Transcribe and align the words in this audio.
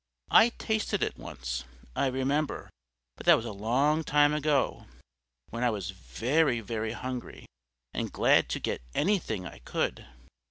I 0.31 0.49
tasted 0.57 1.03
it 1.03 1.15
once, 1.15 1.63
I 1.95 2.07
remember, 2.07 2.71
but 3.17 3.27
that 3.27 3.35
was 3.37 3.45
a 3.45 3.51
long 3.51 4.03
time 4.03 4.33
ago, 4.33 4.87
when 5.51 5.63
I 5.63 5.69
was 5.69 5.91
very, 5.91 6.59
very 6.59 6.93
hungry, 6.93 7.45
and 7.93 8.11
glad 8.11 8.49
to 8.49 8.59
get 8.59 8.81
anything 8.95 9.45
I 9.45 9.59
could." 9.59 10.07